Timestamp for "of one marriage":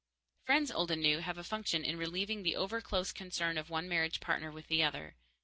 3.55-4.19